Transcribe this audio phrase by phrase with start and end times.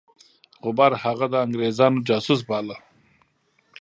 [0.63, 2.77] غبار هغه د انګرېزانو جاسوس باله.